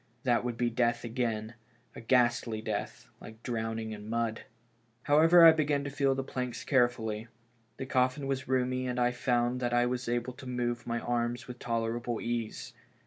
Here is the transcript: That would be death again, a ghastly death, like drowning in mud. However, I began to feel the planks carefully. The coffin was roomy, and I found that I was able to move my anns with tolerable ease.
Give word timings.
That 0.23 0.43
would 0.43 0.57
be 0.57 0.71
death 0.71 1.03
again, 1.03 1.53
a 1.95 2.01
ghastly 2.01 2.59
death, 2.59 3.07
like 3.19 3.43
drowning 3.43 3.91
in 3.91 4.09
mud. 4.09 4.45
However, 5.03 5.45
I 5.45 5.51
began 5.51 5.83
to 5.83 5.91
feel 5.91 6.15
the 6.15 6.23
planks 6.23 6.63
carefully. 6.63 7.27
The 7.77 7.85
coffin 7.85 8.25
was 8.25 8.47
roomy, 8.47 8.87
and 8.87 8.99
I 8.99 9.11
found 9.11 9.59
that 9.59 9.75
I 9.75 9.85
was 9.85 10.09
able 10.09 10.33
to 10.33 10.47
move 10.47 10.87
my 10.87 10.99
anns 11.01 11.47
with 11.47 11.59
tolerable 11.59 12.19
ease. 12.19 12.73